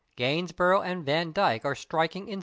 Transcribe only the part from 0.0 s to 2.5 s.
Gainsborough and Vandyke are striking, instances.